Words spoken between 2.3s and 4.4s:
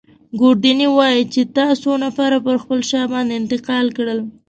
پر خپله شا باندې انتقال کړل.